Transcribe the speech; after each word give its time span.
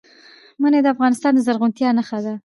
منی 0.61 0.79
د 0.83 0.87
افغانستان 0.95 1.31
د 1.35 1.39
زرغونتیا 1.47 1.89
نښه 1.97 2.19
ده. 2.25 2.33